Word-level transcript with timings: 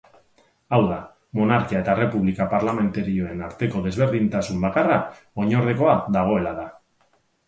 Hau 0.75 0.77
da, 0.91 0.95
monarkia 1.39 1.81
eta 1.83 1.93
errepublika 1.97 2.47
parlamentarioen 2.53 3.43
arteko 3.49 3.81
desberdintasun 3.89 4.65
bakarra 4.67 4.97
oinordekoa 5.45 5.95
dagoela 6.17 6.55
da. 6.63 6.67